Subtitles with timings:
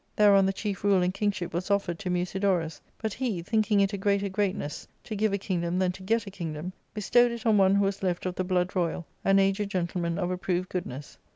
[0.15, 0.55] Thereon the ^.
[0.55, 4.29] chief rule and kingship was offered to Musidorus; but he, I thinking it a greater
[4.29, 7.85] greatness to give a kingdom than to} get a kingdom, bestowed it on one who
[7.85, 11.19] was left of the blood ^ royal, an aged gentleman of approved goodness.